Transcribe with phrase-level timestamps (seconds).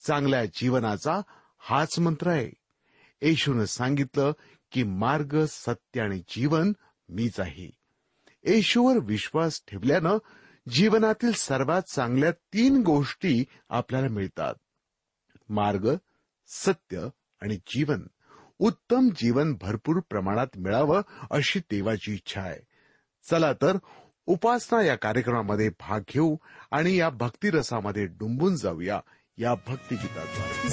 [0.00, 1.20] चांगल्या जीवनाचा
[1.58, 2.50] हाच मंत्र आहे.
[3.22, 4.32] येशून सांगितलं
[4.72, 6.72] की मार्ग सत्य आणि जीवन
[7.08, 7.70] मीच आहे.
[8.44, 10.18] येशूवर विश्वास ठेवल्यानं
[10.68, 14.54] जीवनातील सर्वात चांगल्या तीन गोष्टी आपल्याला मिळतात.
[15.48, 15.94] मार्ग
[16.46, 17.08] सत्य
[17.42, 18.06] आणि जीवन.
[18.58, 22.60] उत्तम जीवन भरपूर प्रमाणात मिळावं अशी देवाची इच्छा आहे.
[23.30, 23.76] चला तर
[24.26, 26.36] उपासना या कार्यक्रमामध्ये भाग घेऊ
[26.70, 29.00] आणि या भक्तिरसामध्ये डुंबून जाऊया.
[29.38, 30.68] या भक्तिगीताद्वारे.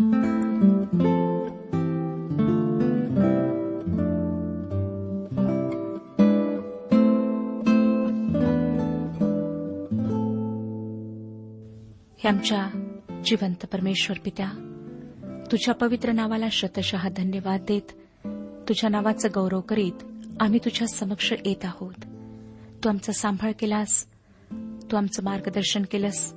[0.00, 0.08] हे
[12.28, 12.92] आमच्या
[13.24, 14.68] जिवंत परमेश्वर पित्या
[15.50, 17.92] तुझ्या पवित्र नावाला शतशः धन्यवाद देत
[18.68, 20.04] तुझ्या नावाचं गौरव करीत
[20.40, 22.04] आम्ही तुझ्या समक्ष येत आहोत.
[22.84, 24.06] तू आमचा सांभाळ केलास
[24.52, 26.34] तू आमचं मार्गदर्शन केलंस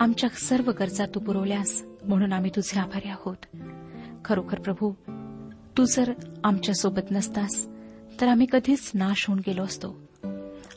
[0.00, 3.56] आमच्या सर्व गरजा तू पुरवल्यास म्हणून आम्ही तुझे आभारी आहोत.
[4.24, 4.92] खरोखर प्रभू
[5.78, 6.12] तू जर
[6.44, 7.68] आमच्यासोबत नसतास
[8.20, 10.00] तर आम्ही कधीच नाश होऊन गेलो असतो.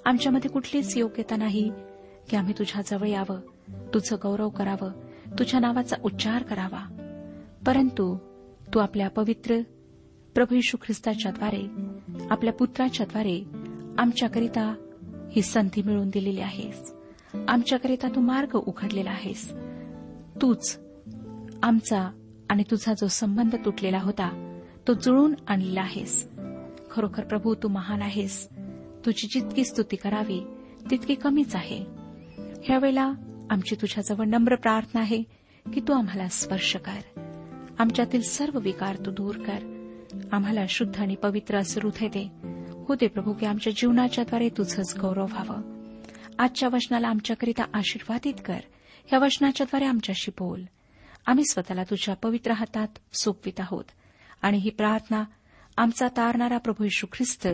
[0.06, 1.72] आमच्यामध्ये कुठलीच योग्यता नाही
[2.30, 3.40] की आम्ही तुझ्याजवळ यावं
[3.94, 4.92] तुझं गौरव करावं
[5.40, 6.98] तुझ्या नावाचा उच्चार करावा.
[7.66, 8.18] परंतु
[8.74, 9.60] तू आपल्या पवित्र
[10.36, 11.68] प्रभू यशू ख्रिस्ताच्याद्वारे
[12.30, 13.44] आपल्या पुत्राच्याद्वारे
[13.98, 14.76] आमच्याकरिता
[15.32, 16.94] ही संधी मिळवून दिलेली आहेस.
[17.48, 19.54] आमच्याकरिता तू मार्ग उघडलेला आहेस.
[20.42, 20.80] तूच
[21.64, 22.12] आमचा
[22.50, 26.30] आणि तुझा जो संबंध तुटलेला होता तो जुळून आणलेला आहेस.
[26.92, 28.50] खरोखर प्रभू तू महान आहेस.
[29.06, 30.42] तुझी जितकी स्तुती करावी
[30.90, 31.86] तितकी कमीच आहे.
[32.64, 33.12] ह्यावेळेला
[33.50, 35.24] आमची तुझ्याजवळ नम्र प्रार्थना आहे
[35.74, 37.20] की तू आम्हाला स्पर्श कर.
[37.80, 39.88] आमच्यातील सर्व विकार तू दूर कर.
[40.32, 42.32] आम्हाला शुद्ध आणि पवित्र असं हृदय दे.
[42.88, 45.62] हो दे प्रभू की आमच्या जीवनाच्याद्वारे तुझंच गौरव व्हावं.
[46.40, 48.60] आजच्या वचनाला आमच्याकरिता आशीर्वादित कर.
[49.06, 50.62] ह्या वचनाच्याद्वारे आमच्याशी बोल.
[51.26, 53.84] आम्ही स्वतःला तुझ्या पवित्र हातात सोपवित आहोत.
[54.42, 55.24] आणि ही प्रार्थना
[55.78, 57.48] आमचा तारणारा प्रभू यशू ख्रिस्त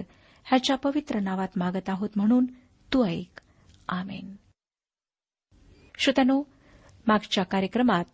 [0.45, 2.45] ह्याच्या पवित्र नावात मागत आहोत म्हणून
[2.93, 3.41] तू ऐक.
[3.89, 4.35] आमेन.
[5.99, 6.43] श्रोत्यानो
[7.07, 8.05] मागच्या कार्यक्रमात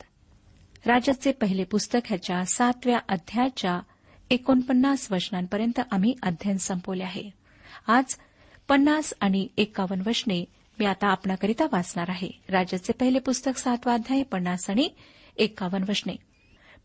[0.86, 3.80] राजाचे पहिले पुस्तक ह्याच्या सातव्या अध्यायाच्या
[4.30, 7.30] एकोणपन्नास वचनांपर्यंत आम्ही अध्ययन संपवले आहे.
[7.88, 8.18] आज
[8.68, 10.46] पन्नास आणि एकावन्न वचने
[10.80, 12.30] मी आता आपणाकरिता वाचणार आहे.
[12.50, 14.90] राजाचे पहिले पुस्तक सातवा अध्याय पन्नास आणि
[15.38, 16.15] एकावन्न वचने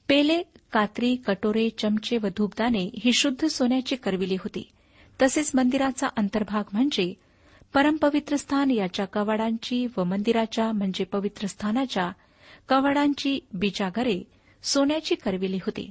[0.08, 0.42] पेले
[0.72, 4.68] कात्री कटोरे चमचे व धूपदाने ही शुद्ध सोन्याची करविली होती.
[5.22, 7.14] तसेच मंदिराचा अंतर्भाग म्हणजे
[7.74, 12.12] परमपवित्र स्थान याच्या कवाडांची व मंदिराच्या म्हणजे पवित्र स्थानाच्या
[12.68, 14.22] कवाडांची बिजागरे
[14.62, 15.90] सोन्याची करविली होती.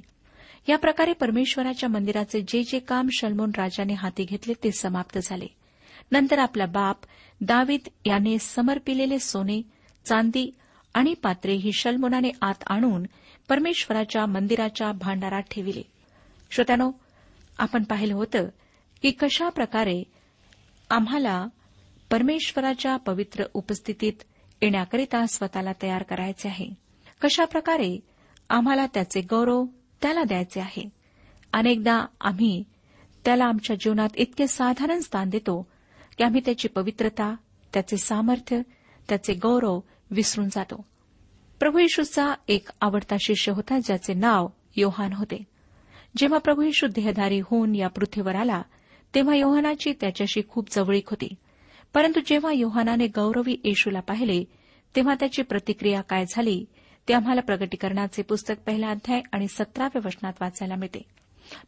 [0.68, 5.46] या प्रकारे परमेश्वराच्या मंदिराचे जे जे काम शलमोन राजाने हाती घेतले ते समाप्त झाले.
[6.12, 6.96] नंतर आपला बाप
[7.40, 9.62] दावीद याने समर्पिलेले सोने
[10.04, 10.50] चांदी
[10.98, 13.06] आणि पात्रे ही शलमोनाने आत आणून
[13.48, 15.82] परमेश्वराच्या मंदिराच्या भांडारात ठेविले.
[16.50, 16.90] श्रोत्यानो
[17.58, 18.48] आपण पाहिलं होतं
[19.02, 20.02] की कशा प्रकारे
[20.90, 21.46] आम्हाला
[22.10, 24.12] परमेश्वराच्या पवित्र उपस्थितीत
[24.62, 26.66] येण्याकरिता स्वतःला तयार करायचे आहे?
[27.22, 28.00] कशा प्रकारे
[28.50, 29.64] आम्हाला त्याचे गौरव
[30.02, 30.88] त्याला द्यायचे आहे?
[31.52, 32.64] अनेकदा आम्ही
[33.24, 35.68] त्याला आमच्या जीवनात इतके साधारण स्थान देतो
[36.18, 37.34] की आम्ही त्याची पवित्रता
[37.72, 38.60] त्याचे सामर्थ्य
[39.08, 40.84] त्याचे गौरव विसरून जातो.
[41.60, 45.44] प्रभू येशूचा एक आवडता शिष्य होता ज्याचे नाव योहान होते.
[46.16, 48.62] जेव्हा प्रभू येशू देहधारी होऊन या पृथ्वीवर आला
[49.14, 51.34] तेव्हा योहानाची त्याच्याशी खूप जवळीक होती.
[51.94, 54.44] परंतु जेव्हा योहानाने गौरवी येशूला पाहिले
[54.96, 56.64] तेव्हा त्याची प्रतिक्रिया काय झाली
[57.08, 61.02] ते आम्हाला प्रगटीकरणाचे पुस्तक पहिला अध्याय आणि सतराव्या वचनात वाचायला मिळते.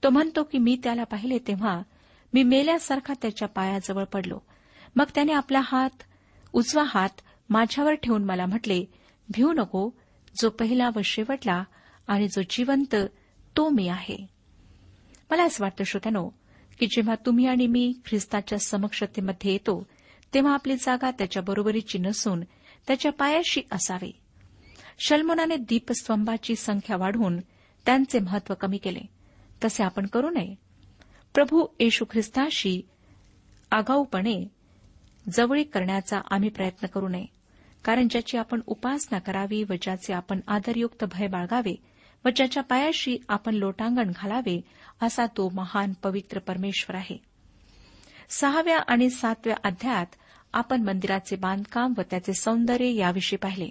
[0.04, 1.82] तो म्हणतो की मी त्याला पाहिले तेव्हा
[2.32, 4.38] मी मेल्यासारखा त्याच्या पायाजवळ पडलो.
[4.96, 6.02] मग त्याने आपला हात
[6.52, 7.08] उजवा हात
[7.50, 8.84] माझ्यावर ठेवून मला म्हटले
[9.34, 9.90] भिऊ नको
[10.42, 11.64] जो पहिला व शेवटला
[12.06, 12.94] आणि जो जिवंत
[13.56, 14.26] तो मी आहे.
[15.30, 16.28] मला असं वाटतं श्रोत्यानो
[16.78, 19.86] की जेव्हा तुम्ही आणि मी ख्रिस्ताच्या समक्षतेमध्ये येतो
[20.34, 22.40] तेव्हा आपली जागा त्याच्या बरोबरीची नसून
[22.86, 24.12] त्याच्या पायाशी असावी.
[24.98, 27.40] शल्मोनाने दीपस्तंभाची संख्या वाढवून
[27.86, 29.00] त्यांचे महत्त्व कमी केले.
[29.64, 30.54] तसे आपण करू नये.
[31.34, 32.82] प्रभू येशू ख्रिस्ताशी
[33.70, 34.48] आगाऊपणे
[35.32, 37.39] जवळीक करण्याचा आम्ही प्रयत्न करू नये.
[37.84, 41.76] कारण ज्याची आपण उपासना करावी व ज्याचे आपण आदरयुक्त भय बाळगावे
[42.24, 44.60] व ज्याच्या पायाशी आपण लोटांगण घालावे
[45.02, 47.16] असा तो महान पवित्र परमेश्वर आहे.
[48.30, 50.06] सहाव्या आणि सातव्या अध्यायात
[50.52, 53.68] आपण मंदिराचे बांधकाम व त्याचे सौंदर्य याविषयी पाहिले.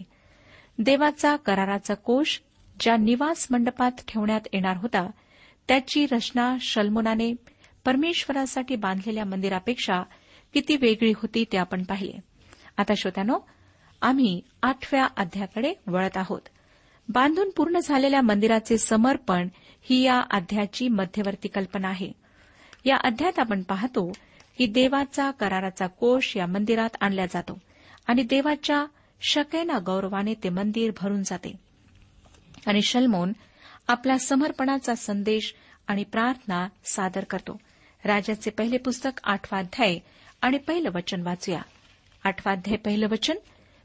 [0.79, 2.39] देवाचा कराराचा कोष
[2.79, 5.09] ज्या निवास मंडपात ठेवण्यात येणार होता
[5.67, 7.33] त्याची रचना शल्मोनाने
[7.85, 10.03] परमेश्वरासाठी बांधलेल्या मंदिरापेक्षा
[10.53, 12.19] किती वेगळी होती ते आपण पाहिले.
[12.77, 13.39] आता श्रोत्यानो
[14.01, 16.41] आम्ही आठव्या अध्याकडे वळत आहोत.
[17.09, 19.47] बांधून पूर्ण झालेल्या मंदिराचे समर्पण
[19.81, 22.11] ही या अध्यायाची मध्यवर्ती कल्पना आहे.
[22.85, 24.11] या अध्यायात आपण पाहतो
[24.57, 27.59] की देवाचा कराराचा कोश या मंदिरात आणला जातो
[28.07, 28.85] आणि देवाच्या
[29.21, 31.53] शकेना गौरवाने ते मंदिर भरून जाते.
[32.67, 33.33] आणि शल्मोन
[33.87, 35.55] आपला समर्पणाचा संदेश
[35.87, 37.59] आणि प्रार्थना सादर करतो.
[38.05, 39.99] राजाचे पहिले पुस्तक आठवा अध्याय
[40.41, 41.61] आणि पहिलं वचन वाचूया.
[42.23, 43.35] आठवा अध्याय पहिलं वचन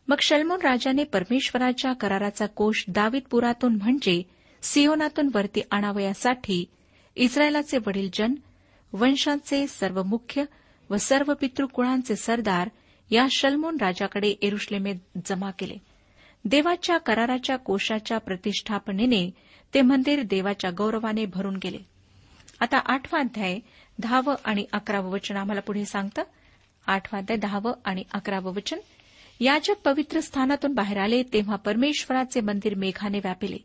[0.08, 4.22] मग शल्मोन राजाने परमेश्वराच्या कराराचा कोष दावीदपुरातून म्हणजे
[4.62, 6.64] सियोनातून वरती आणावयासाठी
[7.16, 8.34] इस्रायलाचे वडील जन
[8.92, 10.44] वंशांचे सर्व मुख्य
[10.90, 12.68] व सर्व पितृकुळांचे सरदार
[13.10, 14.94] या शल्मोन राजाकडे एरुश्लेमेत
[15.26, 15.76] जमा केले.
[16.44, 19.30] देवाच्या कराराच्या कोशाच्या प्रतिष्ठापनेने
[19.74, 21.78] ते मंदिर देवाच्या गौरवाने भरून गेले.
[22.60, 23.58] आता आठवा अध्याय
[23.98, 26.22] दहावं आणि अकरावं वचन आम्हाला पुढे सांगतं.
[26.86, 28.78] आठवा अध्याय दहावं आणि अकरावं वचन.
[29.44, 33.56] याजक पवित्र स्थानातून बाहेर आले तेव्हा परमेश्वराचे मंदिर मेघाने व्यापिले.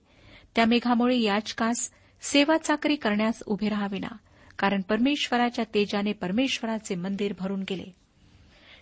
[0.56, 4.18] त्या मेघामुळे याचकास सेवा चाकरी करण्यास उभे राहाविना
[4.60, 7.96] कारण परमेश्वराच्या तेजाने परमेश्वराचे मंदिर भरून गेले.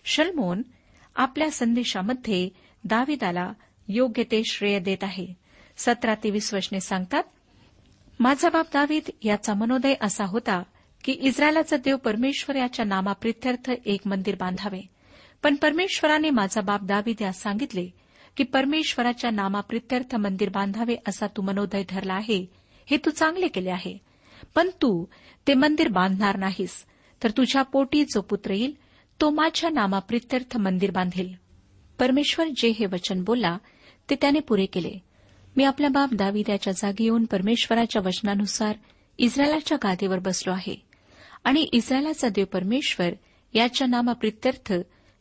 [0.04, 0.62] शलमोन
[1.16, 2.48] आपल्या संदेशामध्ये
[2.84, 3.52] दाविदाला
[3.88, 5.26] योग्य ते श्रेय देत आहे.
[5.76, 7.22] सतरा ते वीस वचने सांगतात
[8.20, 10.62] माझा बाप दावीद याचा मनोदय असा होता
[11.04, 14.97] की इस्रायलाचा देव परमेश्वर याच्या नामाप्रित्यर्थ एक मंदिर बांधावे.
[15.42, 17.88] पण परमेश्वराने माझा बाप दावीद यास सांगितले
[18.36, 22.46] की परमेश्वराच्या नामाप्रित्यर्थ मंदिर बांधावे असा तू मनोदय धरला आहे
[22.90, 23.98] हे तू चांगले केले आहे.
[24.54, 25.04] पण तू
[25.46, 26.84] ते मंदिर बांधणार नाहीस
[27.22, 28.74] तर तुझ्या पोटी जो पुत्र येईल
[29.20, 31.34] तो माझ्या नामाप्रित्यर्थ मंदिर बांधेल.
[31.98, 33.58] परमेश्वर जे हे वचन बोलला
[34.10, 34.92] ते त्याने पुरे केले.
[35.56, 38.76] मी आपल्या बाप दाविद्याच्या जागी येऊन परमेश्वराच्या वचनानुसार
[39.18, 40.82] इस्रायलाच्या गादीवर बसलो आहे.
[41.44, 43.10] आणि इस्रायलाचा देव परमेश्वर
[43.54, 44.72] याच्या नामाप्रित्यर्थ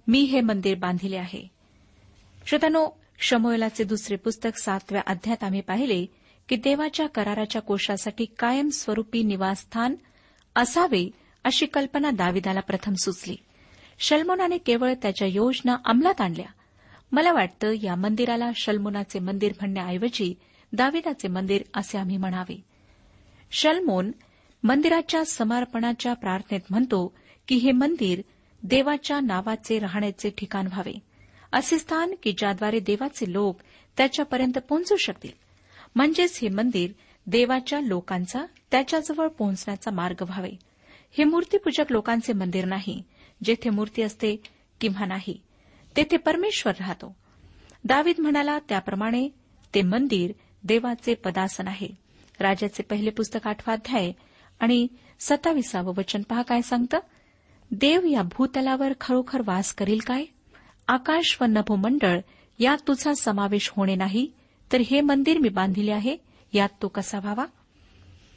[0.07, 1.47] मी हे मंदिर बांधिले आहे.
[2.45, 6.05] श्रोतानो शमोयलाचे दुसरे पुस्तक सातव्या अध्यात आम्ही पाहिले
[6.49, 9.95] की देवाच्या कराराच्या कोशासाठी कायमस्वरूपी निवासस्थान
[10.55, 11.09] असावे
[11.43, 13.35] अशी कल्पना दाविदाला प्रथम सुचली.
[13.99, 16.45] शल्मोनाने केवळ त्याच्या योजना अंमलात आणल्या.
[17.11, 20.33] मला वाटतं या मंदिराला शल्मोनाचे मंदिर म्हणण्याऐवजी
[20.73, 22.61] दाविदाचे मंदिर असे आम्ही म्हणावे.
[23.51, 24.11] शल्मोन
[24.63, 27.15] मंदिराच्या समर्पणाच्या प्रार्थनेत म्हणतो
[27.47, 28.21] की हे मंदिर
[28.63, 30.93] देवाच्या नावाचे राहण्याचे ठिकाण व्हावे.
[31.51, 33.59] असे स्थान की ज्याद्वारे देवाचे लोक
[33.97, 35.31] त्याच्यापर्यंत पोहोचू शकतील.
[35.95, 36.91] म्हणजेच हे मंदिर
[37.27, 40.51] देवाच्या लोकांचा त्याच्याजवळ पोहोचण्याचा मार्ग व्हावे.
[41.17, 43.03] हे मूर्तीपूजक लोकांचे मंदिर नाही.
[43.43, 44.35] जेथे मूर्ती असते
[44.81, 45.41] किंवा नाही
[45.97, 47.15] तेथे परमेश्वर राहतो.
[47.83, 49.29] दावीद म्हणाला त्याप्रमाणे
[49.75, 50.31] ते मंदिर
[50.63, 51.87] देवाचे पदासन आहे.
[52.39, 54.11] राजाचे पहिले पुस्तक आठवा अध्याय
[54.59, 54.87] आणि
[55.19, 56.97] सत्ताविसावं वचन पहा काय सांगतं?
[57.71, 60.25] देव या भूतलावर खरोखर वास करील काय?
[60.88, 62.19] आकाश व नभोमंडळ
[62.59, 64.31] यात तुझा समावेश होणे नाही
[64.71, 66.17] तर हे मंदिर मी बांधिले आहे
[66.53, 67.45] यात तो कसा व्हावा?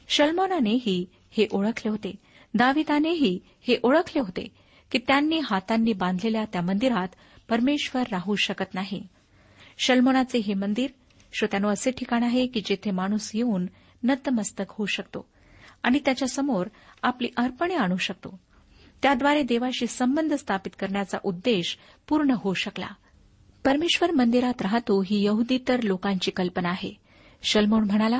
[0.07, 2.15] शल्मोनानेही हे ओळखले होते
[2.53, 4.47] दाविदानेही हे ओळखले होते
[4.91, 7.07] की त्यांनी हातांनी बांधलेल्या त्या मंदिरात
[7.49, 9.07] परमेश्वर राहू शकत नाही.
[9.77, 10.89] शल्मोनाचे हे मंदिर
[11.33, 13.65] श्रोत्यानो असे ठिकाण आहे की जेथे माणूस येऊन
[14.03, 15.25] नतमस्तक होऊ शकतो
[15.83, 16.67] आणि त्याच्यासमोर
[17.03, 18.39] आपली अर्पणे आणू शकतो.
[19.03, 21.77] त्याद्वारे देवाशी संबंध स्थापित करण्याचा उद्देश
[22.07, 22.87] पूर्ण होऊ शकला.
[23.65, 26.93] परमेश्वर मंदिरात राहतो ही यहुदी तर लोकांची कल्पना आहे.
[27.43, 28.19] शलमोन म्हणाला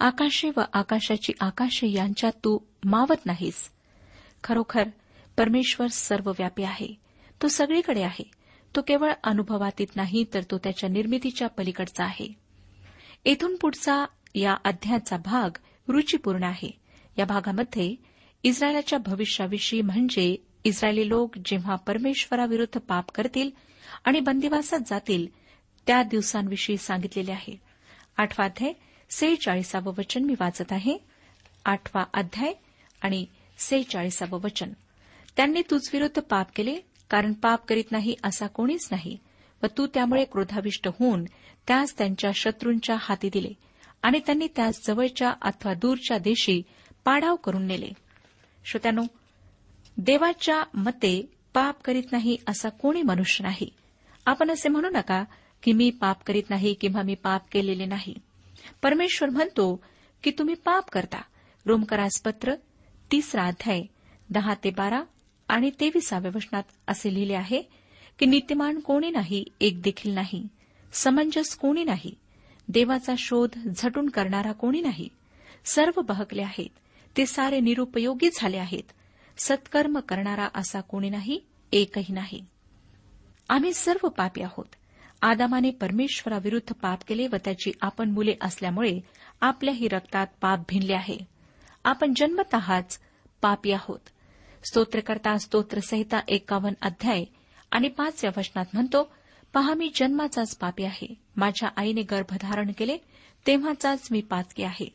[0.00, 3.70] आकाशे व आकाशाची आकाशे यांच्यात तू मावत नाहीस.
[4.44, 4.88] खरोखर
[5.36, 6.94] परमेश्वर सर्वव्यापी आहे.
[7.42, 8.30] तो सगळीकडे आहे.
[8.76, 12.36] तो केवळ अनुभवातीत नाही तर तो त्याच्या निर्मितीच्या पलीकडचा आहे.
[13.24, 15.56] येथून पुढचा या अध्यायाचा भाग
[15.88, 16.70] रुचीपूर्ण आहे.
[17.18, 18.11] या भागामध्ये
[18.44, 23.50] इस्रायलाच्या भविष्याविषयी म्हणजे इस्रायली लोक जेव्हा परमेश्वराविरुद्ध पाप करतील
[24.04, 25.26] आणि बंदिवासात जातील
[25.86, 27.60] त्या दिवसांविषयी सांगितलेले आहे.
[28.16, 28.72] आठवा अध्याय
[29.10, 30.96] सेहेचाळीसावं वचन मी वाचत आहे.
[31.64, 32.52] आठवा अध्याय
[33.02, 33.26] आणि
[33.58, 34.72] सेहेचाळीसावं वचन.
[35.36, 36.76] त्यांनी तुझविरुद्ध पाप केले
[37.10, 39.16] कारण पाप करीत नाही असा कोणीच नाही
[39.62, 41.24] व तू त्यामुळे क्रोधाविष्ट होऊन
[41.68, 43.52] त्यास त्यांच्या शत्रूंच्या हाती दिले
[44.02, 46.62] आणि त्यांनी त्यास जवळच्या अथवा दूरच्या देशी
[47.04, 47.90] पाडाव करून नेले.
[48.64, 49.02] श्रोत्यानो
[49.96, 53.68] देवाच्या मते पाप करीत नाही असा कोणी मनुष्य नाही.
[54.26, 55.24] आपण असे म्हणू नका
[55.62, 58.14] की मी पाप करीत नाही किंवा मी पाप केलेले नाही.
[58.82, 59.84] परमेश्वर म्हणतो
[60.22, 61.22] की तुम्ही पाप करता.
[61.66, 62.54] रोमकरासपत्र
[63.12, 63.82] तिसरा अध्याय
[64.30, 65.02] दहा ते बारा
[65.48, 67.62] आणि तेविसाव्या वचनात असे लिहिले आहे
[68.18, 70.48] की नीतिमान कोणी नाही एक देखील नाही.
[70.92, 72.14] समंजस कोणी नाही.
[72.68, 75.08] देवाचा शोध झटून करणारा कोणी नाही.
[75.64, 76.78] सर्व बहकले आहेत.
[77.16, 78.92] ते सारे निरुपयोगी झाले आहेत.
[79.38, 81.40] सत्कर्म करणारा असा कोणी नाही
[81.72, 82.44] एकही नाही.
[83.48, 84.64] आम्ही सर्व पापी आहोत.
[85.22, 89.00] आदामाने परमेश्वराविरुद्ध पाप केले व त्याची आपण मुले असल्यामुळे
[89.40, 91.18] आपल्याही रक्तात पाप भिनले आहे.
[91.84, 92.98] आपण जन्मतःच
[93.42, 94.00] पापी आहोत.
[94.64, 97.24] स्तोत्रकर्ता स्तोत्रसहिता एकावन्न अध्याय
[97.70, 99.12] आणि पाचव्या वचनात म्हणतो
[99.54, 101.14] पहा मी जन्माचाच पापी आहे.
[101.36, 102.96] माझ्या आईने गर्भधारण केले
[103.46, 104.94] तेव्हाचाच मी पातकी आहे.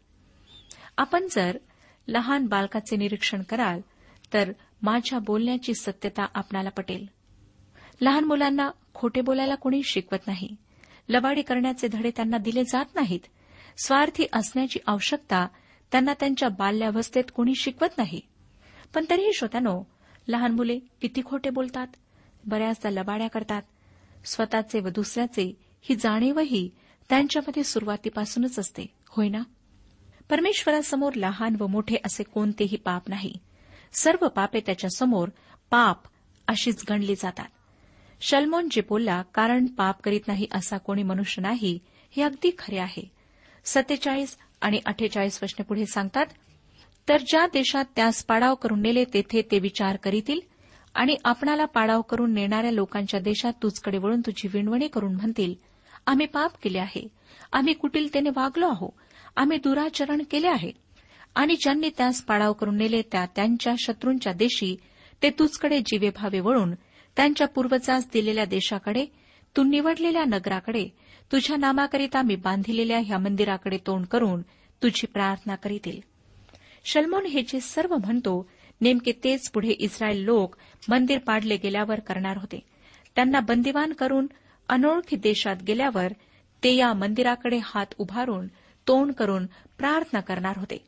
[0.98, 1.58] आपण जर
[2.08, 3.80] लहान बालकाचे निरीक्षण कराल
[4.34, 7.06] तर माझ्या बोलण्याची सत्यता आपणाला पटेल.
[8.02, 10.56] लहान मुलांना खोटे बोलायला कोणी शिकवत नाही.
[11.10, 13.20] लबाडी करण्याचे धडे त्यांना दिले जात नाहीत.
[13.84, 15.48] स्वार्थी असण्याची आवश्यकता
[15.92, 18.22] त्यांना त्यांच्या बाल्यावस्थेत कोणी शिकवत नाही.
[18.94, 19.84] पण तरीही श्रोत्यानो
[20.28, 21.88] लहान मुले किती खोटे बोलतात
[22.48, 23.62] बऱ्याचदा लबाड्या करतात.
[24.26, 26.70] स्वतःचे व दुसऱ्याचे ही जाणीवही
[27.10, 29.40] त्यांच्यामध्ये सुरुवातीपासूनच असते होय ना?
[30.30, 33.34] परमेश्वरासमोर लहान व मोठे असे कोणतेही पाप नाही.
[33.94, 35.30] सर्व पापे त्याच्यासमोर
[35.72, 35.98] पाप
[36.48, 37.46] अशीच गणली जातात.
[38.22, 41.80] शलमोन जे बोलला कारण पाप करीत नाही असा कोणी मनुष्य नाही
[42.12, 43.12] हे अगदी खरे आहे.
[43.66, 46.26] सत्तेचाळीस आणि अठ्ठेचाळीस वचने पुढे सांगतात
[47.10, 50.40] तर ज्या देशात त्यास पाडाव करून नेले तेथे ते विचार करीतील?
[50.96, 55.56] आणि आपणाला पाडाव करून नेणाऱ्या लोकांच्या देशात तुझकडे वळून तुझी विणवणी करून म्हणतील
[56.06, 57.08] आम्ही पाप केले आहे.
[57.52, 58.92] आम्ही कुटिलतेने वागलो आहोत.
[59.38, 60.72] आम्ही दुराचरण केले आहे.
[61.36, 64.76] आणि ज्यांनी त्यास पाडाव करून नेले त्या त्यांच्या शत्रूंच्या देशी
[65.24, 66.74] ते तुझकडे जीवेभावे वळून
[67.18, 69.06] त्यांच्या पूर्वजास दिलेल्या देशाकडे
[69.58, 70.86] तू निवडलेल्या नगराकडे
[71.32, 74.42] तुझ्या नामाकरिता मी बांधिलेल्या ह्या मंदिराकडे तोंड करून
[74.84, 76.00] तुझी प्रार्थना करीतील.
[76.86, 78.50] शल्मोन हे जे सर्व म्हणतो
[78.82, 80.56] नेमके तेच पुढे इस्रायल लोक
[80.90, 82.60] मंदिर पाडले गेल्यावर करणार होते.
[83.16, 84.28] त्यांना बंदिवान करून
[84.70, 86.14] अनोळखी देशात गेल्यावर
[86.64, 88.48] ते या मंदिराकडे हात उभारून
[88.88, 89.46] तोंड करून
[89.78, 90.86] प्रार्थना करणार होते.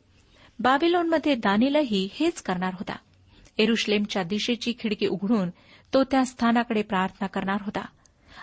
[0.58, 2.96] बाबिलोनमध्ये दानिलही हेच करणार होता.
[3.58, 5.50] एरुश्लेमच्या दिशेची खिडकी उघडून
[5.94, 7.84] तो त्या स्थानाकडे प्रार्थना करणार होता.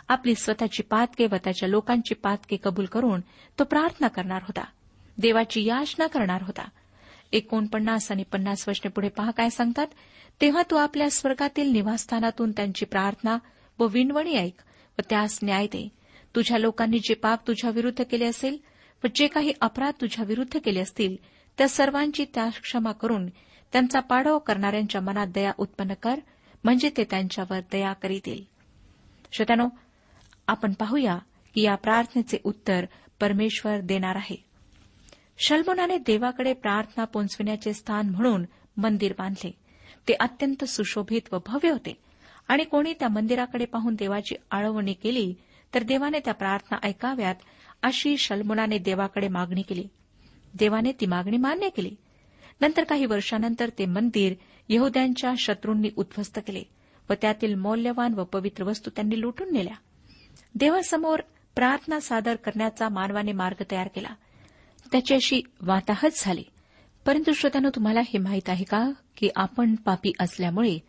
[0.08, 3.22] आपली स्वतःची पातके व त्याच्या लोकांची पातके कबूल करून
[3.60, 4.64] तो प्रार्थना करणार होता.
[5.18, 6.70] देवाची याचना करणार होता.
[7.32, 9.88] एकोणपन्नास आणि पन्नास वर्षने पुढे पहा काय सांगतात.
[10.42, 13.38] तेव्हा तू आपल्या स्वर्गातील निवासस्थानातून त्यांची प्रार्थना
[13.80, 14.54] व विणवणी ऐक
[15.00, 15.90] व त्यास न्याय दे.
[16.36, 18.58] तुझ्या लोकांनी जे पाप तुझ्या विरुद्ध केले असेल
[19.04, 21.16] व जे काही अपराध तुझ्या विरुद्ध केले असतील
[21.58, 23.28] त्या सर्वांची त्या क्षमा करून
[23.72, 26.16] त्यांचा पाडाव करणाऱ्यांच्या मनात दया उत्पन्न कर
[26.64, 28.44] म्हणजे ते त्यांच्यावर दया करीतील.
[29.32, 29.68] श्रोत्यानो
[30.48, 31.18] आपण पाहूया
[31.56, 32.86] की या प्रार्थनेचे उत्तर
[33.20, 34.36] परमेश्वर देणार आहे.
[35.38, 38.46] शल्मोनाने देवाकडे प्रार्थना पोचविण्याचे स्थान म्हणून
[38.78, 39.52] मंदिर बांधले.
[40.08, 41.98] ते अत्यंत सुशोभित व भव्य होते.
[42.48, 45.34] आणि कोणी त्या मंदिराकडे पाहून देवाची आळवणी केली
[45.74, 47.36] तर देवाने त्या प्रार्थना ऐकाव्यात
[47.84, 49.88] अशी शलमुनाने देवाकडे मागणी केली.
[50.54, 51.96] देवाने ती मागणी मान्य केली.
[52.62, 54.34] नंतर काही वर्षानंतर ते मंदिर
[54.70, 56.64] यहद्यांच्या शत्रूंनी उद्ध्वस्त केले
[57.10, 59.76] व त्यातील मौल्यवान व पवित्र वस्तू त्यांनी लुटून नेल्या.
[60.56, 61.20] देवासमोर
[61.56, 64.10] प्रार्थना सादर करण्याचा मानवाने मार्ग तयार केला.
[64.92, 66.44] त्याच्याशी वाताहत झाली.
[67.06, 70.80] परंतु श्रोत्यानं तुम्हाला हे माहीत आहे का की आपण पापी असल्यामुळे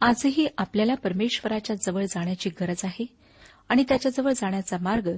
[0.00, 3.06] आजही आपल्याला परमेश्वराच्या जवळ जाण्याची गरज आहे?
[3.68, 5.10] आणि त्याच्याजवळ जाण्याचा मार्ग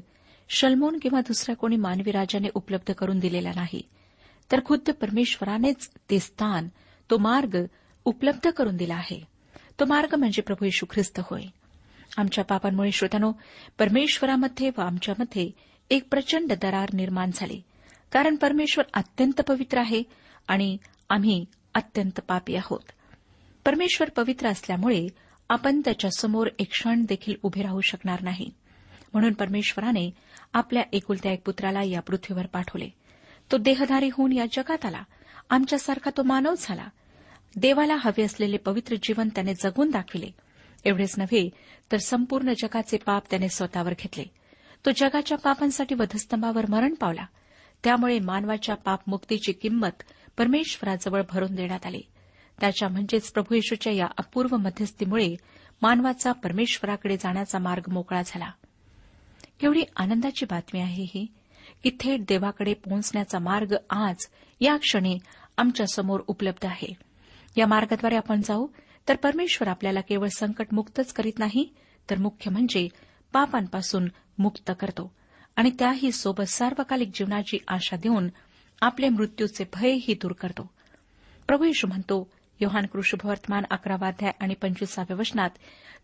[0.49, 3.83] शल्मोन किंवा दुसऱ्या कोणी मानवी राजाने उपलब्ध करून दिलेला नाही.
[4.53, 6.69] तर खुद्द परमेश्वरानेच ते स्थान
[7.11, 7.57] तो मार्ग
[8.05, 9.25] उपलब्ध करून दिला आहे.
[9.81, 11.43] तो मार्ग म्हणजे प्रभू येशू ख्रिस्त होय.
[12.17, 13.33] आमच्या पापांमुळे श्रोत्यानो
[13.79, 15.51] परमेश्वरामध्ये व आमच्यामध्ये
[15.91, 17.63] एक प्रचंड दरार निर्माण झाली.
[18.13, 20.03] कारण परमेश्वर अत्यंत पवित्र आहे
[20.49, 20.77] आणि
[21.09, 22.93] आम्ही अत्यंत पापी आहोत.
[23.65, 25.09] परमेश्वर पवित्र असल्यामुळे
[25.49, 28.51] आपण त्याच्यासमोर एक क्षण देखील उभे राहू शकणार नाही.
[29.13, 30.11] म्हणून परमेश्वराने
[30.57, 32.89] आपल्या एकुलत्या एक पुत्राला या पृथ्वीवर पाठवले.
[33.53, 35.03] तो देहधारी होऊन या जगात आला.
[35.51, 36.89] आमच्यासारखा तो मानव झाला.
[37.57, 40.31] देवाला हवे असलेले पवित्र जीवन त्याने जगून दाखविले.
[40.85, 41.51] एवढेच नव्हे
[41.93, 44.25] तर संपूर्ण जगाचे पाप त्याने स्वतःवर घेतले.
[44.87, 47.27] तो जगाच्या पापांसाठी वधस्तंभावर मरण पावला.
[47.85, 50.03] त्यामुळे मानवाच्या पापमुक्तीची किंमत
[50.39, 52.03] परमेश्वराजवळ भरून देण्यात आली.
[52.61, 55.37] त्याच्या म्हणजेच प्रभू येशूच्या या अपूर्व मध्यस्थीमुळे
[55.83, 58.51] मानवाचा परमेश्वराकडे जाण्याचा मार्ग मोकळा झाला.
[59.61, 61.27] केवढी आनंदाची बातमी आहे ही.
[61.83, 64.17] की थेट देवाकडे पोहोचण्याचा मार्ग आज
[64.61, 65.19] या क्षणी
[65.57, 66.95] आमच्यासमोर उपलब्ध आहे.
[67.57, 68.67] या मार्गाद्वारे आपण जाऊ
[69.09, 71.75] तर परमेश्वर आपल्याला केवळ संकटमुक्तच करीत नाही
[72.11, 72.89] तर मुख्य म्हणजे
[73.33, 75.15] पापांपासून मुक्त करतो.
[75.57, 78.29] आणि त्याही सोबत सार्वकालिक जीवनाची आशा देऊन
[78.83, 80.71] आपले मृत्यूचे भयही दूर करतो.
[81.47, 85.51] प्रभू येशू म्हणतो योहान कृषभवर्तमान अकरावाध्याय आणि पंचवीसाव्या वचनात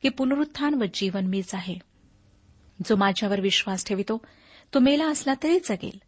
[0.03, 1.92] की पुनरुत्थान व जीवन मीच आहे.
[2.85, 4.25] जो माझ्यावर विश्वास ठेवितो
[4.75, 5.99] तो मेला असला तरी जगेल.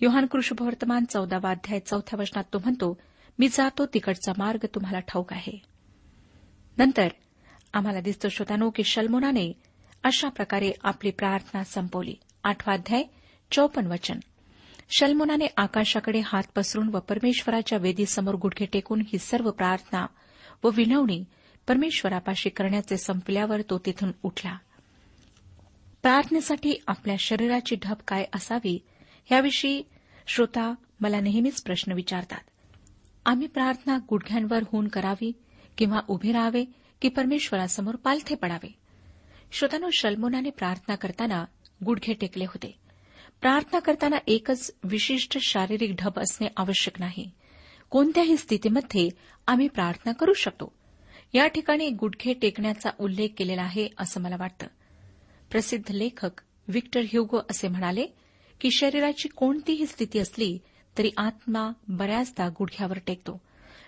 [0.00, 3.00] योहान कृष्णवर्तमान चौदावा अध्याय चौथ्या वचनात तो म्हणतो
[3.38, 5.62] मी जातो तिकडचा मार्ग तुम्हाला ठाऊक आहे.
[6.78, 7.08] नंतर
[7.72, 9.52] आम्हाला दिसतो श्रोतानो की शल्मोनाने
[10.04, 12.14] अशा प्रकारे आपली प्रार्थना संपवली.
[12.44, 13.02] आठवाध्याय
[13.50, 14.18] चौपन्न वचन.
[14.90, 20.06] शल्मोनाने आकाशाकडे हात पसरून व परमेश्वराच्या वेदीसमोर गुडघे टेकून ही सर्व प्रार्थना
[20.64, 21.24] व विनवणी
[21.68, 24.56] परमेश्वरापाशी करण्याचे संपल्यावर तो तिथून उठला.
[26.04, 28.78] प्रार्थनेसाठी आपल्या शरीराची ढब काय असावी
[29.32, 29.82] याविषयी
[30.26, 32.40] श्रोता मला नेहमीच प्रश्न विचारतात.
[33.26, 35.32] आम्ही प्रार्थना गुडघ्यांवर होऊन करावी
[35.78, 36.64] किंवा उभे राहावे
[37.02, 38.74] की परमेश्वरासमोर पालथे पडावे?
[39.52, 41.44] श्रोतानो शल्मोनाने प्रार्थना करताना
[41.84, 42.78] गुडघे टेकले होते.
[43.40, 47.30] प्रार्थना करताना एकच विशिष्ट शारीरिक ढब असणे आवश्यक नाही.
[47.90, 49.08] कोणत्याही स्थितीमध्ये
[49.46, 50.72] आम्ही प्रार्थना करू शकतो.
[51.34, 54.66] या ठिकाणी गुडघे टेकण्याचा उल्लेख केलेला आहे असं मला वाटतं.
[55.54, 56.30] प्रसिद्ध लेखक
[56.68, 58.06] विक्टर ह्युगो असे म्हणाले
[58.60, 60.58] की शरीराची कोणतीही स्थिती असली
[60.98, 63.40] तरी आत्मा बऱ्याचदा गुडघ्यावर टेकतो.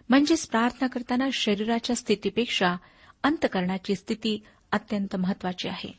[0.08, 2.76] म्हणजेच प्रार्थना करताना शरीराच्या स्थितीपेक्षा
[3.22, 5.92] अंतकरणाची स्थिती अत्यंत महत्वाची आहे.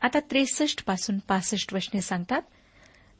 [0.00, 2.42] आता त्रेसष्टपासून पासष्ट वचने सांगतात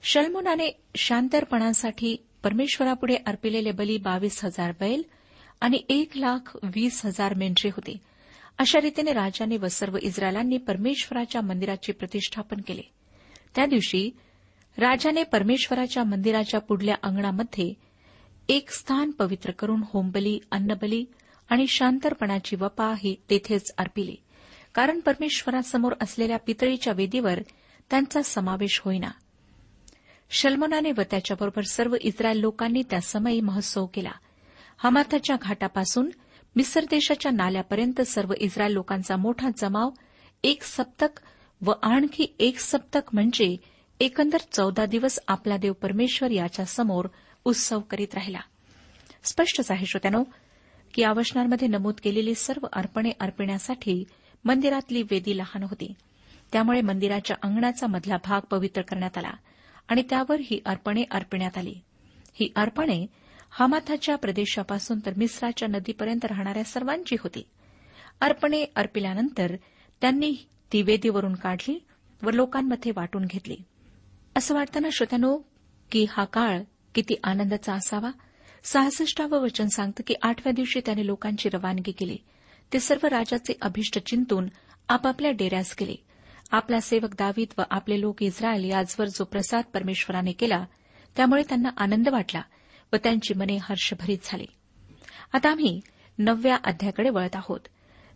[0.03, 5.03] शल्मोनाने शांतरपणासाठी परमेश्वरापुढे अर्पिलेले बली बावीस हजार बैल
[5.61, 8.14] आणि एक लाख वीस हजार मेंढरे होते.
[8.59, 12.83] अशा रीतीने राजाने व सर्व इस्रायलांनी परमेश्वराच्या मंदिराचे प्रतिष्ठापन केले.
[13.55, 14.11] त्या दिवशी
[14.79, 17.75] राजाने परमेश्वराच्या मंदिराच्या पुढल्या अंगणामध्ये
[18.49, 21.05] एक स्थान पवित्र करून होमबली अन्नबली
[21.49, 24.17] आणि शांतरपणाची वपा ही तेथेच अर्पिली.
[24.75, 27.39] कारण परमेश्वरासमोर असलेल्या पितळीच्या वेदीवर
[27.91, 29.11] त्यांचा समावेश होईना.
[30.31, 34.13] शल्मोनाने व त्याच्याबरोबर सर्व इस्रायल लोकांनी त्या समयी महोत्सव केला.
[34.79, 36.11] हमाथाच्या घाटापासून
[36.57, 39.91] मिसर देशाच्या नाल्यापर्यंत सर्व इस्रायल लोकांचा मोठा जमाव
[40.43, 41.21] एक सप्तक
[41.63, 43.57] व आणखी एक सप्तक म्हणजे
[44.01, 47.09] एकंदर चौदा दिवस आपला देव परमेश्वर याच्या समोर
[47.45, 48.39] उत्सव करीत राहिला.
[49.25, 50.25] स्पष्टच आहे श्रोत्यानो
[50.95, 54.05] की या वचनांमध्ये नमूद केलेली सर्व अर्पणे अर्पण्यासाठी
[54.45, 55.93] मंदिरातली वेदी लहान होती.
[56.53, 59.33] त्यामुळे मंदिराच्या अंगणाचा मधला भाग पवित्र करण्यात आला
[59.89, 61.75] आणि त्यावर ही अर्पणे अर्पण्यात आली.
[62.35, 63.07] ही अर्पणे
[63.59, 67.47] हमाथाच्या प्रदेशापासून तर मिस्राच्या नदीपर्यंत राहणाऱ्या सर्वांची होती.
[68.21, 69.57] अर्पणे अर्पिल्यानंतर
[70.01, 70.35] त्यांनी
[70.73, 71.85] ती वेदीवरून काढली
[72.23, 73.57] व लोकांमध्ये वाटून घेतली.
[74.37, 75.39] असं वाटताना श्रोत्यानो
[75.91, 76.63] की हा काळ
[76.95, 78.11] किती आनंदाचा असावा?
[78.65, 82.17] सहासष्टावं वचन सांगतं की आठव्या दिवशी त्याने लोकांची रवानगी केली.
[82.73, 84.49] ते सर्व राजाचे अभिष्ट चिंतून
[84.89, 85.95] आपापल्या डेऱ्यास गेले.
[86.51, 90.65] आपला सेवक दावीद व आपले लोक इस्रायल याचवर जो प्रसाद परमेश्वराने केला
[91.17, 92.43] त्यामुळे त्यांना आनंद वाटला.
[92.95, 94.47] व त्यांची मने हर्षभरीत झाली.
[95.33, 95.81] आता आम्ही
[96.19, 97.61] नवव्या अध्याकडे वळत आहोत.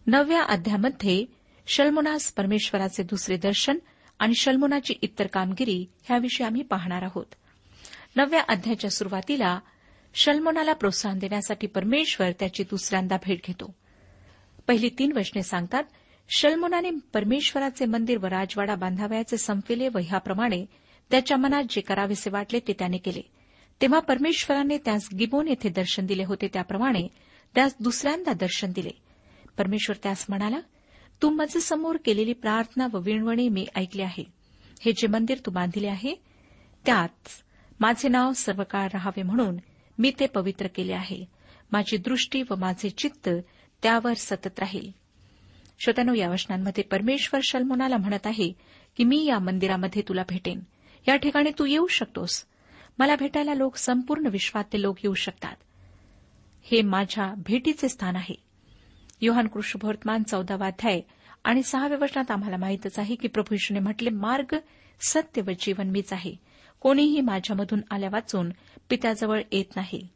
[0.07, 1.25] नवव्या अध्यामध्ये
[1.67, 3.79] शल्मुनास परमेश्वराचे दुसरे दर्शन
[4.19, 7.27] आणि शल्मुनाची इतर कामगिरी ह्याविषयी आम्ही पाहणार आहोत.
[8.17, 9.61] नवव्या अध्यायाच्या सुरुवातीला
[10.15, 13.75] शल्मोनाला प्रोत्साहन देण्यासाठी परमेश्वर त्याची दुसऱ्यांदा भेट घेतो.
[14.67, 15.85] पहिली तीन वचने सांगतात
[16.29, 20.67] शल्मोनाने परमेश्वराचे मंदिर व राजवाडा बांधावयाचे संपविले व ह्याप्रमाणे
[21.11, 23.38] त्याच्या मनात जे करावेसे वाटले ते त्याने केले.
[23.81, 26.49] तेव्हा परमेश्वराने त्यास गिबोन येथे दर्शन दिले होते.
[26.53, 27.09] त्याप्रमाणे
[27.55, 28.91] त्यास दुसऱ्यांदा दर्शन दिले.
[29.59, 30.61] परमेश्वर त्यास म्हणाला
[31.23, 34.25] तू समोर केलेली प्रार्थना व विणवणे मी ऐकले आहे.
[34.81, 36.23] हे जे मंदिर तू बांधिले आहे
[36.87, 37.29] त्यात
[37.81, 39.57] माझे नाव सर्वकाळ राहावे म्हणून
[39.99, 41.25] मी ते पवित्र केले आहे.
[41.73, 43.29] माझी दृष्टी व माझे चित्त
[43.83, 44.91] त्यावर सतत राहील.
[45.81, 48.53] श्रोत्यानो या वचनांमध्ये परमेश्वर शल्मोनाला म्हणत आहे
[48.97, 50.61] की मी या मंदिरामध्ये तुला भेटेन.
[51.09, 52.45] या ठिकाणी तू येऊ शकतोस.
[52.99, 55.57] मला भेटायला लोक संपूर्ण विश्वातले लोक येऊ शकतात.
[56.63, 58.35] हे माझ्या भेटीचे स्थान आहे.
[59.21, 61.01] योहान कृष्णभवर्तमान चौदावाध्याय
[61.45, 64.57] आणि सहाव्या वचनात आम्हाला माहितच आहे की प्रभू यशूने म्हटले मार्ग
[65.01, 66.35] सत्य व जीवन मीच आहे.
[66.81, 68.53] कोणीही माझ्यामधून आल्या वाचून
[68.91, 70.09] पित्याजवळ येत नाही.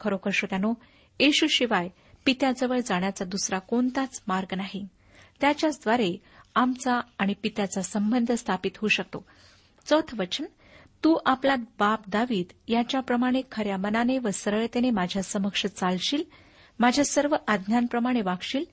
[0.00, 0.74] खरोखर श्रोत्यानो
[1.20, 1.88] येशूशिवाय
[2.24, 4.88] पित्याजवळ जाण्याचा दुसरा कोणताच मार्ग नाही.
[5.40, 6.16] त्याच्याचद्वारे
[6.54, 9.26] आमचा आणि पित्याचा संबंध स्थापित होऊ शकतो.
[9.86, 10.44] चौथं वचन
[11.04, 16.22] तू आपला बाप दावीद याच्याप्रमाणे खऱ्या मनाने व सरळतेने माझ्या समक्ष चालशील
[16.78, 18.64] माझ्या सर्व आज्ञांप्रमाणे वागशील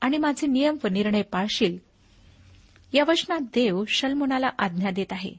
[0.00, 1.78] आणि माझे नियम व निर्णय पाळशील.
[2.92, 5.34] या वचनात देव शल्मुनाला आज्ञा देत आहे.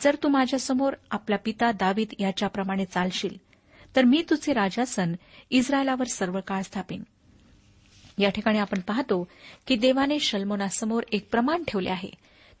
[0.00, 3.36] जर तू माझ्यासमोर आपला पिता दावीद याच्याप्रमाणे चालशील
[3.96, 5.12] तर मी तुझे राजासन
[5.50, 7.02] इस्रायलावर सर्व काळ स्थापेन.
[8.18, 9.28] या ठिकाणी आपण पाहतो
[9.66, 12.10] की देवाने शल्मोनासमोर एक प्रमाण ठेवले आहे.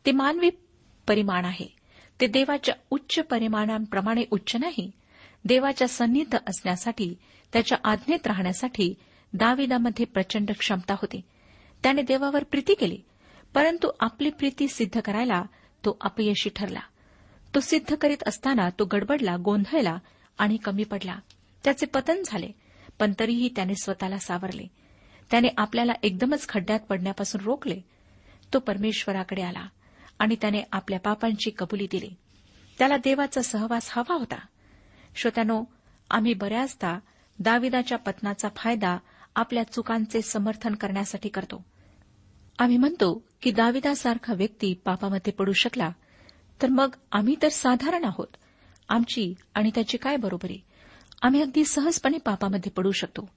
[0.06, 0.50] ते मानवी
[1.06, 1.81] परिमाण आहे.
[2.22, 4.90] ते देवाच्या उच्च परिमाणांप्रमाणे उच्च नाही.
[5.44, 7.14] देवाच्या सन्निध असण्यासाठी
[7.52, 8.94] त्याच्या आज्ञेत राहण्यासाठी
[9.32, 11.20] दाविदामध्ये प्रचंड क्षमता होती.
[11.82, 12.98] त्याने देवावर प्रीती केली
[13.54, 15.42] परंतु आपली प्रीती सिद्ध करायला
[15.84, 16.80] तो अपयशी ठरला.
[17.54, 19.98] तो सिद्ध करीत असताना तो गडबडला गोंधळला
[20.38, 21.18] आणि कमी पडला.
[21.64, 22.48] त्याचे पतन झाले
[22.98, 24.66] पण तरीही त्याने स्वतःला सावरले.
[25.30, 27.80] त्याने आपल्याला एकदमच खड्ड्यात पडण्यापासून रोखले.
[28.54, 29.66] तो परमेश्वराकडे आला.
[30.22, 32.10] आणि त्याने आपल्या पापांची कबुली दिली.
[32.78, 34.46] त्याला देवाचा सहवास हवा होता.
[35.16, 35.64] श्रोत्यानो
[36.10, 36.98] आम्ही बऱ्याचदा
[37.38, 38.98] दाविदाच्या पतनाचा फायदा
[39.36, 41.64] आपल्या चुकांचे समर्थन करण्यासाठी करतो.
[42.58, 45.90] आम्ही म्हणतो की दाविदासारखा व्यक्ती पापामध्ये पडू शकला
[46.62, 48.28] तर मग आम्ही तर साधारण आहोत.
[48.88, 50.60] आमची आणि त्याची काय बरोबरी?
[51.22, 53.30] आम्ही अगदी सहजपणे पापामध्ये पडू शकतो.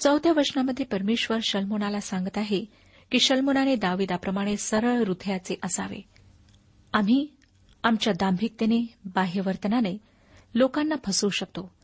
[0.00, 2.64] चौथ्या वचनामध्ये परमेश्वर शल्मोनाला सांगत आहे
[3.10, 6.11] की शल्मोनाने दाविदाप्रमाणे सरळ हृदयाचे असावे.
[6.92, 7.26] आम्ही
[7.82, 9.98] आमच्या दांभिकतेने बाह्यवर्तनाने
[10.54, 11.74] लोकांना फसवू शकतो.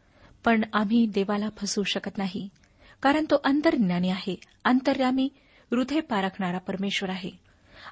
[0.45, 2.49] पण आम्ही देवाला फसवू शकत नाही
[3.03, 4.41] कारण तो अंतर्ज्ञानी आहे.
[4.65, 5.29] अंतर्यामी
[5.71, 7.31] हृदय पारखणारा परमेश्वर आहे.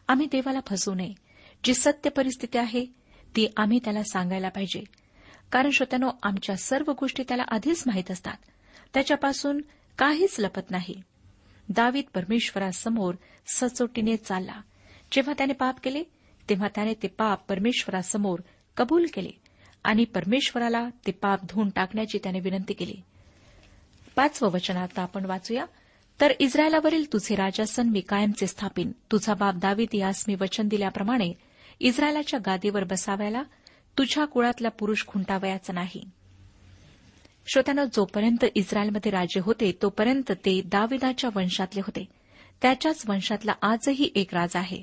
[0.09, 1.15] आम्ही देवाला फसवू नये.
[1.65, 2.87] जी सत्य परिस्थिती आहे
[3.37, 4.85] ती आम्ही त्याला सांगायला पाहिजे.
[5.53, 8.37] कारण श्रोत्यानो आमच्या सर्व गोष्टी त्याला आधीच माहीत असतात.
[8.95, 9.61] त्याच्यापासून
[9.99, 11.03] काहीच लपत नाही.
[11.69, 13.15] दावीद परमेश्वरासमोर
[13.47, 14.61] सचोटीने चालला.
[15.13, 16.03] जेव्हा त्याने पाप केले
[16.51, 18.41] तेव्हा त्याने ते पाप परमेश्वरासमोर
[18.77, 19.31] कबूल केले
[19.85, 22.95] आणि परमेश्वराला ते पाप धुवून टाकण्याची त्याने विनंती केली.
[24.17, 25.67] पाचवं वचन आता आपण वाचूया.
[26.21, 28.93] तर इस्रायलावरील तुझे राजासन मी कायमचे स्थापिन.
[29.13, 31.33] तुझा बाप दावीद यास मी वचन दिल्याप्रमाणे
[31.81, 33.43] इस्रायलाच्या गादीवर बसाव्याला
[33.99, 36.11] तुझ्या कुळातला पुरुष खुंटावयाचा नाही.
[37.47, 42.05] श्रोत्यानं जोपर्यंत इस्रायलमध्ये राजे होते तोपर्यंत ते दाविदाच्या वंशातले होते.
[42.63, 44.83] त्याच्याच वंशातला आजही एक राजा आहे.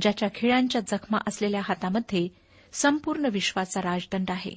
[0.00, 2.28] ज्याच्या खिळ्यांच्या जखमा असलेल्या हातामध्ये
[2.72, 4.50] संपूर्ण विश्वाचा राजदंड आहे.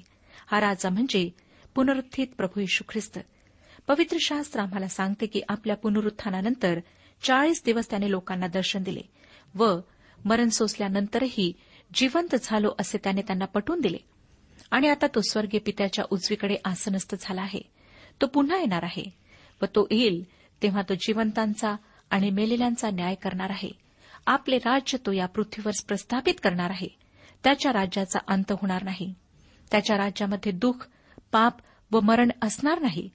[0.47, 1.29] हा राजा म्हणजे
[1.75, 3.19] पुनरुत्थित प्रभू यशू ख्रिस्त.
[3.87, 6.79] पवित्र शास्त्र आम्हाला सांगते की आपल्या पुनरुत्थानानंतर
[7.23, 9.01] चाळीस दिवस त्याने लोकांना दर्शन दिले
[9.55, 9.79] व
[10.25, 11.53] मरण सोसल्यानंतरही
[11.93, 13.97] जिवंत झालो असे त्याने त्यांना पटवून दिले.
[14.71, 17.61] आणि आता तो स्वर्गीय पित्याच्या उजवीकडे आसनस्थ झाला आहे.
[18.21, 19.03] तो पुन्हा येणार आहे
[19.61, 20.23] व तो येईल
[20.63, 21.75] तेव्हा तो जिवंतांचा
[22.09, 23.88] आणि मेलेल्यांचा न्याय करणार आहे.
[24.25, 26.87] आपले राज्य तो या पृथ्वीवर प्रस्थापित करणार आहे.
[27.43, 29.13] त्याच्या राज्याचा अंत होणार नाही.
[29.71, 30.87] त्याच्या राज्यामध्ये दुःख
[31.31, 31.53] पाप
[31.91, 33.09] व मरण असणार नाही.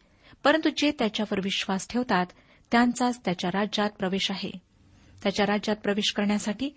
[0.45, 2.27] परंतु जे त्याच्यावर विश्वास ठेवतात
[2.71, 4.51] त्यांचाच त्याच्या राज्यात प्रवेश आहे.
[5.23, 6.71] त्याच्या राज्यात प्रवेश करण्यासाठी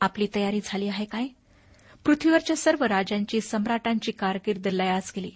[0.00, 1.26] आपली तयारी झाली आहे काय?
[2.04, 5.30] पृथ्वीवरच्या सर्व राजांची सम्राटांची कारकीर्द लयास गेली.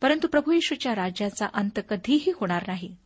[0.00, 2.96] परंतु प्रभू येशूच्या राज्याचा अंत कधीही होणार नाही.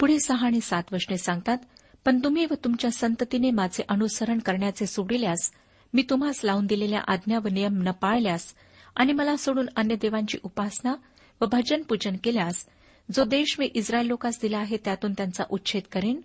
[0.00, 1.58] पुढे सहा आणि सात वचने सांगतात
[2.06, 5.50] पण तुम्ही व तुमच्या संततीने माझे अनुसरण करण्याचे सोडिल्यास
[5.94, 8.54] मी तुम्हास लावून दिलेल्या आज्ञा व नियम न पाळल्यास
[8.96, 10.94] आणि मला सोडून अन्य देवांची उपासना
[11.40, 12.66] व भजन पूजन केल्यास
[13.14, 16.20] जो देश मी इस्रायल लोकांस दिला आहे त्यातून त्यांचा उच्छेद करेन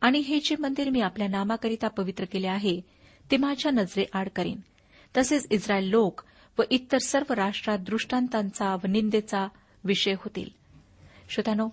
[0.00, 2.80] आणि हे जे मंदिर मी आपल्या नामाकरिता पवित्र केले आहे
[3.30, 4.60] ते माझ्या नजरे आड करीन.
[5.16, 6.20] तसेच इस्रायल लोक
[6.58, 9.48] व इतर सर्व राष्ट्रात दृष्टांतांचा व निंदेचा
[9.84, 10.48] विषय होतील.
[11.28, 11.68] श्रोत्यानो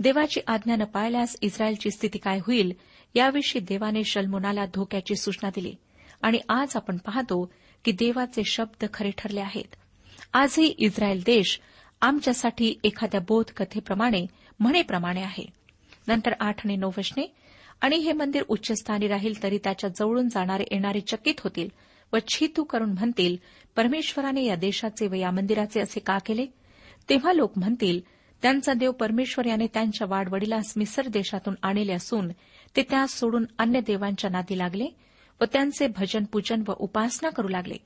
[0.00, 2.72] देवाची आज्ञा न पाळल्यास इस्रायलची स्थिती काय होईल
[3.16, 5.74] याविषयी देवाने शल्मोनाला धोक्याची सूचना दिली.
[6.22, 7.52] आणि आज आपण पाहतो
[7.84, 9.74] की देवाचे शब्द खरे ठरले आहेत.
[10.32, 11.60] आजही इस्रायल देश
[12.00, 14.26] आमच्यासाठी एखाद्या बोधकथेप्रमाणे
[14.60, 15.46] म्हणेप्रमाणे आहे.
[16.08, 17.34] नंतर आठ आणि नऊ वशने
[17.80, 21.68] आणि हे मंदिर उच्चस्थानी राहील तरी त्याच्या जवळून जाणारे येणारे चकित होतील
[22.12, 23.36] व छितू करून म्हणतील
[23.76, 26.46] परमेश्वराने या देशाचे व या मंदिराचे असे का केले?
[27.08, 28.00] तेव्हा लोक म्हणतील
[28.42, 32.28] त्यांचा देव परमेश्वर याने त्यांच्या वाडवडीला मिसर देशातून आणले असून
[32.76, 34.86] ते त्यास सोडून अन्य देवांच्या नादी लागले
[35.40, 37.76] व त्यांचे भजन पूजन व उपासना करू लागले.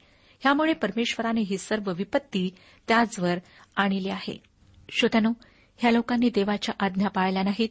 [0.40, 2.50] ह्यामुळे परमेश्वराने ही सर्व विपत्ती
[2.88, 3.38] त्याचवर
[3.76, 4.42] आणली आहे.
[4.90, 5.32] श्रोत्यानो
[5.76, 7.68] ह्या लोकांनी देवाच्या आज्ञा पाळल्या नाहीत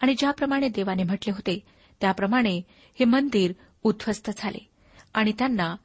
[0.00, 1.58] आणि ज्याप्रमाणे देवाने म्हटले होते
[2.00, 2.58] त्याप्रमाणे
[2.98, 3.52] हे मंदिर
[3.82, 4.68] उद्ध्वस्त झाले
[5.14, 5.76] आणि त्यांना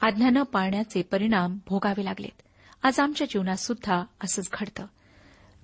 [0.00, 2.42] आज्ञा न पाळण्याचे परिणाम भोगावे लागलेत.
[2.82, 4.86] आज आमच्या जीवनात सुद्धा असंच घडतं.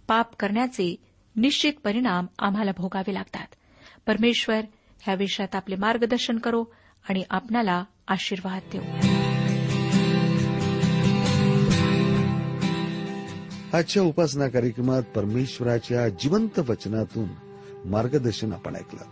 [0.09, 0.97] पाप करण्याचे
[1.37, 3.47] निश्चित परिणाम आम्हाला भोगावे लागतात.
[4.07, 4.61] परमेश्वर
[5.01, 6.65] ह्या विषयात आपले मार्गदर्शन करो
[7.09, 8.83] आणि आपणाला आशीर्वाद देऊ.
[13.77, 17.29] आजच्या उपासना कार्यक्रमात परमेश्वराच्या जिवंत वचनातून
[17.85, 19.05] मार्गदर्शन आपण ऐकलं.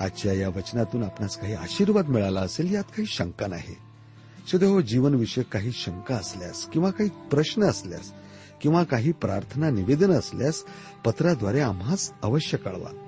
[0.00, 3.74] आजच्या या वचनातून आपणास काही आशीर्वाद मिळाला असेल यात काही शंका नाही.
[4.52, 8.12] सदैव हो, जीवनविषयक काही शंका असल्यास किंवा काही प्रश्न असल्यास
[8.62, 10.64] किंवा काही प्रार्थना निवेदन असल्यास
[11.04, 13.07] पत्राद्वारे आम्हास अवश्य कळवा.